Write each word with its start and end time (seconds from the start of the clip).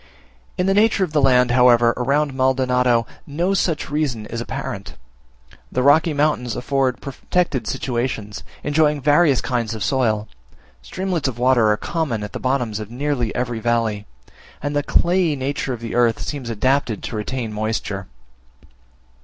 In 0.57 0.65
the 0.65 0.73
nature 0.73 1.03
of 1.03 1.13
the 1.13 1.21
land, 1.21 1.51
however, 1.51 1.93
around 1.95 2.33
Maldonado, 2.33 3.05
no 3.27 3.53
such 3.53 3.91
reason 3.91 4.25
is 4.25 4.41
apparent; 4.41 4.95
the 5.71 5.83
rocky 5.83 6.11
mountains 6.11 6.55
afford 6.55 6.99
protected 6.99 7.67
situations; 7.67 8.43
enjoying 8.63 8.99
various 8.99 9.41
kinds 9.41 9.75
of 9.75 9.83
soil; 9.83 10.27
streamlets 10.81 11.27
of 11.27 11.37
water 11.37 11.69
are 11.69 11.77
common 11.77 12.23
at 12.23 12.33
the 12.33 12.39
bottoms 12.39 12.79
of 12.79 12.89
nearly 12.89 13.29
every 13.35 13.59
valley; 13.59 14.07
and 14.59 14.75
the 14.75 14.81
clayey 14.81 15.35
nature 15.35 15.71
of 15.71 15.81
the 15.81 15.93
earth 15.93 16.19
seems 16.19 16.49
adapted 16.49 17.03
to 17.03 17.15
retain 17.15 17.53
moisture. 17.53 18.07